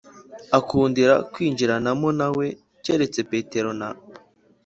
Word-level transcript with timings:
akundira 0.57 1.13
kwinjiranamo 1.31 2.07
na 2.19 2.27
we 2.37 2.47
keretse 2.83 3.19
Petero 3.31 3.69
na 3.79 3.89